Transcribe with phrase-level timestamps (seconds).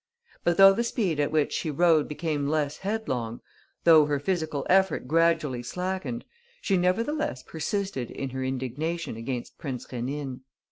[0.43, 3.39] But, though the speed at which she rode became less headlong,
[3.83, 6.25] though her physical effort gradually slackened,
[6.59, 10.39] she nevertheless persisted in her indignation against Prince Rénine.